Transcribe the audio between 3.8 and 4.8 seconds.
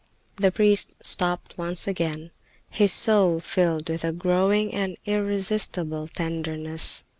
with a growing